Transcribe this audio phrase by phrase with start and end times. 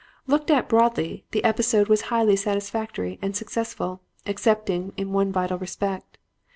[0.25, 6.17] "Looked at broadly, the episode was highly satisfactory and successful excepting in one vital respect.